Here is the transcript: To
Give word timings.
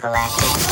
To 0.00 0.71